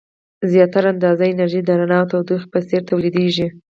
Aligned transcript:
زیاتره 0.51 0.87
اندازه 0.93 1.23
انرژي 1.27 1.61
د 1.65 1.69
رڼا 1.79 1.97
او 2.01 2.09
تودوخې 2.11 2.47
په 2.53 2.59
څیر 2.67 2.81
تولیدیږي. 2.89 3.47